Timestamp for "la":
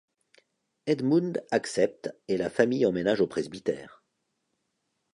2.37-2.49